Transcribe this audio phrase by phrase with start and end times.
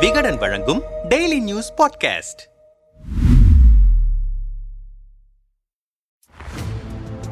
[0.00, 2.42] விகடன் வழங்கும் daily news podcast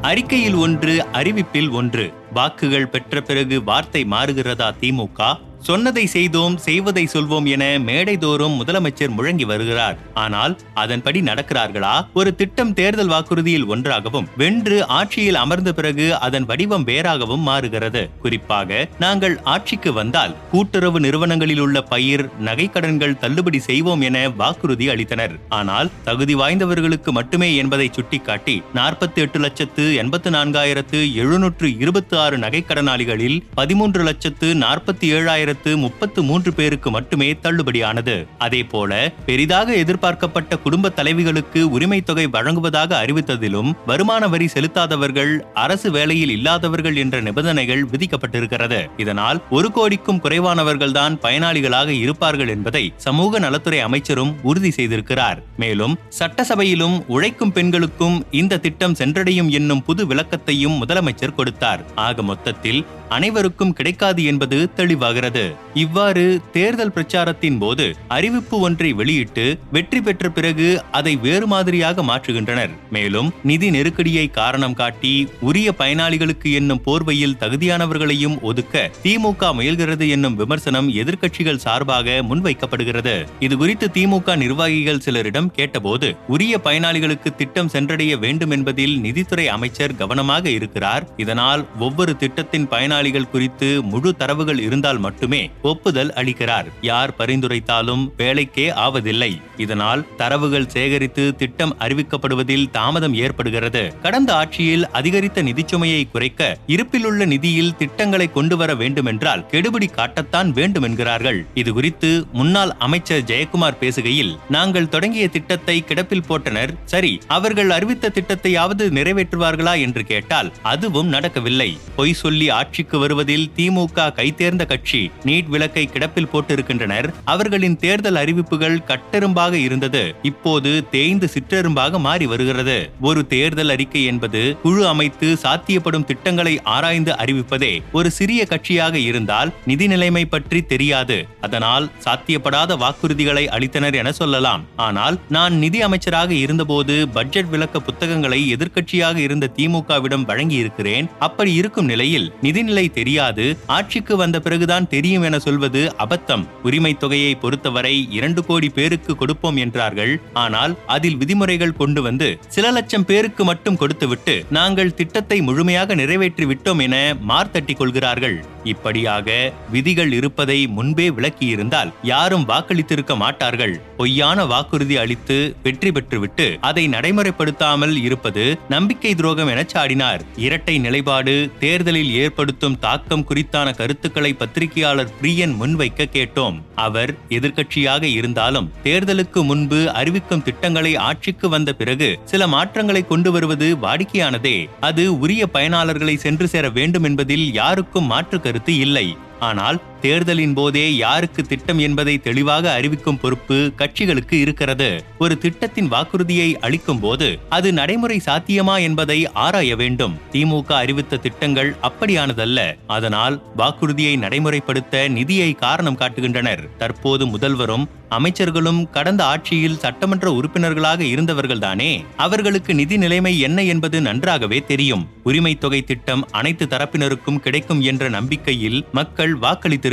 [0.01, 2.13] அறிக்கையில் ஒன்று அறிவிப்பில் ஒன்று.
[2.33, 5.35] வாக்குகள் பெற்ற பிறகு வார்த்தை மாறுகிறதா திமுக?
[5.67, 9.95] சொன்னதை செய்தோம் செய்வதை சொல்வோம் என மேடைதோறும் முதலமைச்சர் முழங்கி வருகிறார்.
[10.13, 11.93] ஆனால் அதன்படி நடக்கிறார்களா?
[12.13, 18.09] ஒரு திட்டம் தேர்தல் வாக்குறுதியில் ஒன்றாகவும் வென்று ஆட்சியில் அமர்ந்த பிறகு அதன் வடிவம் வேறாகவும் மாறுகிறது.
[18.21, 25.35] குறிப்பாக நாங்கள் ஆட்சிக்கு வந்தால் கூட்டுறவு நிறுவனங்களில் உள்ள பயிர் நகைக்கடன்கள் தள்ளுபடி செய்வோம் என வாக்குறுதி அளித்தனர்.
[25.49, 33.41] ஆனால் தகுதி வாய்ந்தவர்களுக்கு மட்டுமே என்பதை சுட்டிக்காட்டி நாற்பத்தி எட்டு லட்சத்து எண்பத்து நான்காயிரத்து எழுநூற்று இருபத்தி ஆறு நகைக்கடனாளிகளில்
[33.55, 38.25] பதிமூன்று லட்சத்து நாற்பத்தி ஏழாயிரத்து முப்பத்து மூன்று பேருக்கு மட்டுமே தள்ளுபடியானது.
[38.37, 46.29] அதே போல பெரிதாக எதிர்பார்க்கப்பட்ட குடும்ப தலைவிகளுக்கு உரிமை தொகை வழங்குவதாக அறிவித்ததிலும் வருமான வரி செலுத்தாதவர்கள் அரசு வேலையில்
[46.29, 48.87] இல்லாதவர்கள் என்ற நிபந்தனைகள் விதிக்கப்பட்டிருக்கிறது.
[48.97, 55.43] இதனால் ஒரு கோடிக்கும் குறைவானவர்கள்தான் பயனாளிகளாக இருப்பார்கள் என்பதை சமூக நலத்துறை அமைச்சரும் உறுதி செய்திருக்கிறார்.
[55.57, 61.83] மேலும் சட்டசபையிலும் உழைக்கும் பெண்களுக்கும் இந்த திட்டம் சென்றடையும் என்னும் புது விளக்கத்தையும் முதலமைச்சர் கொடுத்தார்.
[61.95, 65.34] ஆக மொத்தத்தில் அனைவருக்கும் கிடைக்காது என்பது தெளிவாகிறது.
[65.73, 72.73] இவ்வாறு தேர்தல் பிரச்சாரத்தின் போது அறிவிப்பு ஒன்றை வெளியிட்டு வெற்றி பெற்ற பிறகு அதை வேறு மாதிரியாக மாற்றுகின்றனர்.
[72.89, 80.89] மேலும் நிதி நெருக்கடியை காரணம் காட்டி உரிய பயனாளிகளுக்கு என்னும் போர்வையில் தகுதியானவர்களையும் ஒதுக்க திமுக முயல்கிறது என்னும் விமர்சனம்
[81.01, 83.15] எதிர்க்கட்சிகள் சார்பாக முன்வைக்கப்படுகிறது.
[83.39, 90.49] இது குறித்து திமுக நிர்வாகிகள் சிலரிடம் கேட்டபோது உரிய பயனாளிகளுக்கு திட்டம் சென்றடைய வேண்டும் என்பதில் நிதித்துறை அமைச்சர் கவனமாக
[90.49, 91.05] இருக்கிறார்.
[91.17, 96.65] இதனால் ஒவ்வொரு திட்டத்தின் பயனாளிகள் குறித்து முழு தரவுகள் இருந்தால் மட்டுமே மட்டுமே ஒப்புதல் அளிக்கிறார்.
[96.81, 99.41] யார் பரிந்துரைத்தாலும் வேலைக்கே ஆவதில்லை.
[99.57, 103.93] இதனால் தரவுகள் சேகரித்து திட்டம் அறிவிக்கப்படுவதில் தாமதம் ஏற்படுகிறது.
[104.01, 111.45] கடந்த ஆட்சியில் அதிகரித்த நிதிச்சுமையை குறைக்க இருப்பிலுள்ள நிதியில் திட்டங்களை கொண்டு வர வேண்டுமென்றால் கெடுபிடி காட்டத்தான் வேண்டும் என்கிறார்கள்
[111.55, 116.73] இதுகுறித்து முன்னாள் அமைச்சர் ஜெயக்குமார் பேசுகையில் நாங்கள் தொடங்கிய திட்டத்தை கிடப்பில் போட்டனர்.
[116.85, 119.79] சரி அவர்கள் அறிவித்த திட்டத்தையாவது நிறைவேற்றுவார்களா?
[119.79, 121.77] என்று கேட்டால் அதுவும் நடக்கவில்லை.
[121.95, 127.07] பொய் சொல்லி ஆட்சிக்கு வருவதில் திமுக கைதேர்ந்த கட்சி நீட் விளக்கை கிடப்பில் போட்டிருக்கின்றனர்.
[127.25, 130.03] அவர்களின் தேர்தல் அறிவிப்புகள் கட்டெரும்பாக இருந்தது.
[130.23, 132.77] இப்போது தேய்ந்து சிற்றெரும்பாக மாறி வருகிறது.
[133.01, 139.87] ஒரு தேர்தல் அறிக்கை என்பது குழு அமைத்து சாத்தியப்படும் திட்டங்களை ஆராய்ந்து அறிவிப்பதே ஒரு சிறிய கட்சியாக இருந்தால் நிதி
[139.87, 141.17] நிலைமை பற்றி தெரியாது.
[141.41, 144.63] அதனால் சாத்தியப்படாத வாக்குறுதிகளை அளித்தனர் என சொல்லலாம்.
[144.75, 151.85] ஆனால் நான் நிதி அமைச்சராக இருந்தபோது பட்ஜெட் விளக்க புத்தகங்களை எதிர்க்கட்சியாக இருந்த திமுகவிடம் வழங்கி இருக்கிறேன் அப்படி இருக்கும்
[151.85, 153.45] நிலையில் நிதிநிலை தெரியாது.
[153.65, 155.03] ஆட்சிக்கு வந்த பிறகுதான் தெரியும்.
[155.11, 156.43] என சொல்வது அபத்தம்.
[156.63, 160.21] உரிமை தொகையை பொறுத்தவரை இரண்டு கோடி பேருக்கு கொடுப்போம் என்றார்கள்.
[160.33, 166.79] ஆனால் அதில் விதிமுறைகள் கொண்டு வந்து சில லட்சம் பேருக்கு மட்டும் கொடுத்துவிட்டு நாங்கள் திட்டத்தை முழுமையாக நிறைவேற்றி விட்டோம்
[166.79, 168.37] என மார்த்தட்டிக் கொள்கிறார்கள்.
[168.63, 173.81] இப்படியாக விதிகள் இருப்பதை முன்பே விளக்கியிருந்தால் யாரும் வாக்களித்திருக்க மாட்டார்கள்.
[173.97, 180.21] பொய்யான வாக்குறுதி அளித்து வெற்றி பெற்றுவிட்டு அதை நடைமுறைப்படுத்தாமல் இருப்பது நம்பிக்கை துரோகம் என சாடினார்.
[180.35, 186.61] இரட்டை நிலைப்பாடு தேர்தலில் ஏற்படுத்தும் தாக்கம் குறித்தான கருத்துக்களை பத்திரிகையாளர் பிரியன் முன்வைக்க கேட்டோம்.
[186.75, 194.69] அவர் எதிர்க்கட்சியாக இருந்தாலும் தேர்தலுக்கு முன்பு அறிவிக்கும் திட்டங்களை ஆட்சிக்கு வந்த பிறகு சில மாற்றங்களை கொண்டு வருவது வாடிக்கையானதே.
[194.79, 199.17] அது உரிய பயனாளர்களை சென்று சேர வேண்டும் என்பதில் யாருக்கும் மாற்று கருத்து இல்லை.
[199.39, 205.03] ஆனால் தேர்தலின் போதே யாருக்கு திட்டம் என்பதை தெளிவாக அறிவிக்கும் பொறுப்பு கட்சிகளுக்கு இருக்கிறது.
[205.19, 210.17] ஒரு திட்டத்தின் வாக்குறுதியை அளிக்கும் போது அது நடைமுறை சாத்தியமா என்பதை ஆராய வேண்டும்.
[210.31, 212.77] திமுக அறிவித்த திட்டங்கள் அப்படியானதல்ல.
[212.87, 216.75] அதனால் வாக்குறுதியை நடைமுறைப்படுத்த நிதியை காரணம் காட்டுகின்றனர்.
[216.77, 222.05] தற்போது முதல்வரும் அமைச்சர்களும் கடந்த ஆட்சியில் சட்டமன்ற உறுப்பினர்களாக இருந்தவர்கள்தானே.
[222.17, 225.07] அவர்களுக்கு நிதி நிலைமை என்ன என்பது நன்றாகவே தெரியும்.
[225.23, 229.35] உரிமை தொகை திட்டம் அனைத்து தரப்பினருக்கும் கிடைக்கும் என்ற நம்பிக்கையில் மக்கள்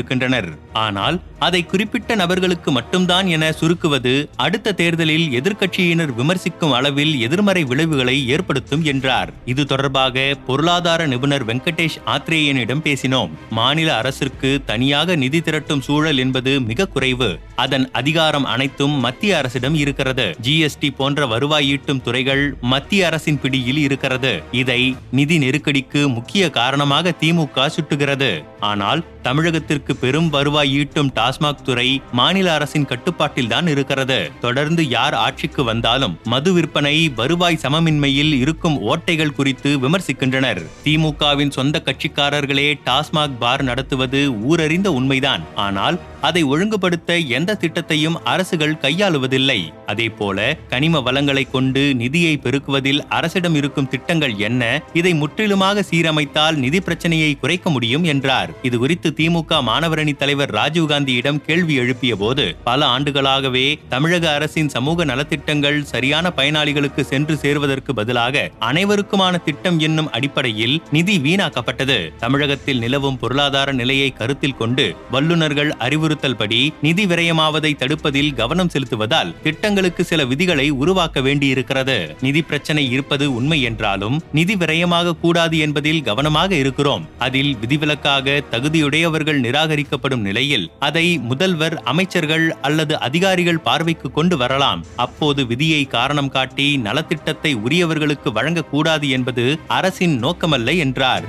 [0.02, 0.50] இருக்கின்றனர்.
[0.82, 4.14] ஆனால் அதை குறிப்பிட்ட நபர்களுக்கு மட்டும்தான் என சுருக்குவது
[4.44, 9.30] அடுத்த தேர்தலில் எதிர்க்கட்சியினர் விமர்சிக்கும் அளவில் எதிர்மறை விளைவுகளை ஏற்படுத்தும் என்றார்.
[9.52, 13.32] இது தொடர்பாக பொருளாதார நிபுணர் வெங்கடேஷ் ஆத்ரேயனிடம் பேசினோம்.
[13.50, 17.30] மாநில அரசிற்கு தனியாக நிதி திரட்டும் சூழல் என்பது மிக குறைவு.
[17.64, 20.26] அதன் அதிகாரம் அனைத்தும் மத்திய அரசிடம் இருக்கிறது.
[20.46, 22.44] ஜிஎஸ்டி போன்ற வருவாய் ஈட்டும் துறைகள்
[22.74, 24.32] மத்திய அரசின் பிடியில் இருக்கிறது.
[24.62, 24.80] இதை
[25.10, 28.32] நிதி நெருக்கடிக்கு முக்கிய காரணமாக திமுக சுட்டுகிறது.
[28.70, 34.30] ஆனால் தமிழகத்திற்கு பெரும் வருவாய் ஈட்டும் டாஸ் டாஸ்மாக் துறை மாநில அரசின் கட்டுப்பாட்டில் தான் இருக்கிறது.
[34.40, 40.60] தொடர்ந்து யார் ஆட்சிக்கு வந்தாலும் மது விற்பனை வருவாய் சமமின்மையில் இருக்கும் ஓட்டைகள் குறித்து விமர்சிக்கின்றனர்.
[40.84, 45.44] திமுகவின் சொந்த கட்சிக்காரர்களே டாஸ்மாக் பார் நடத்துவது ஊரறிந்த உண்மைதான்.
[45.54, 45.98] ஆனால்
[46.28, 49.58] அதை ஒழுங்குபடுத்த எந்த திட்டத்தையும் அரசுகள் கையாளுவதில்லை.
[49.86, 50.38] அதேபோல
[50.68, 54.62] கனிம வளங்களை கொண்டு நிதியை பெருக்குவதில் அரசிடம் இருக்கும் திட்டங்கள் என்ன?
[54.92, 58.50] இதை முற்றிலுமாக சீரமைத்தால் நிதி பிரச்சனையை குறைக்க முடியும் என்றார்.
[58.62, 65.80] இது குறித்து திமுக மாணவரணி தலைவர் ராஜீவ்காந்தியிடம் கேள்வி எழுப்பிய போது பல ஆண்டுகளாகவே தமிழக அரசின் சமூக நலத்திட்டங்கள்
[65.82, 71.98] சரியான பயனாளிகளுக்கு சென்று சேருவதற்கு பதிலாக அனைவருக்குமான திட்டம் என்னும் அடிப்படையில் நிதி வீணாக்கப்பட்டது.
[72.18, 75.70] தமிழகத்தில் நிலவும் பொருளாதார நிலையை கருத்தில் கொண்டு வல்லுநர்கள்
[76.12, 81.96] அறிவுறுத்தல் படி நிதி விரயமாவதை தடுப்பதில் கவனம் செலுத்துவதால் திட்டங்களுக்கு சில விதிகளை உருவாக்க வேண்டியிருக்கிறது.
[82.20, 87.04] நிதி பிரச்சனை இருப்பது உண்மை என்றாலும் நிதி விரயமாக கூடாது என்பதில் கவனமாக இருக்கிறோம்.
[87.18, 94.82] அதில் விதிவிலக்காக தகுதியுடையவர்கள் நிராகரிக்கப்படும் நிலையில் அதை முதல்வர் அமைச்சர்கள் அல்லது அதிகாரிகள் பார்வைக்கு கொண்டு வரலாம்.
[94.96, 99.46] அப்போது விதியை காரணம் காட்டி நலத்திட்டத்தை உரியவர்களுக்கு வழங்கக்கூடாது என்பது
[99.78, 101.26] அரசின் நோக்கமல்ல என்றார்.